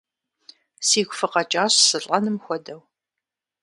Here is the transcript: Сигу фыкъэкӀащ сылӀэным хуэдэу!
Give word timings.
Сигу 0.87 1.13
фыкъэкӀащ 1.19 1.73
сылӀэным 1.87 2.37
хуэдэу! 2.43 2.81